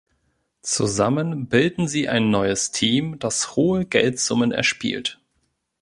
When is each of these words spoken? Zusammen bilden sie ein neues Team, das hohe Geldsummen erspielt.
Zusammen 0.63 1.47
bilden 1.47 1.87
sie 1.87 2.09
ein 2.09 2.31
neues 2.31 2.71
Team, 2.71 3.19
das 3.19 3.55
hohe 3.55 3.85
Geldsummen 3.85 4.51
erspielt. 4.51 5.19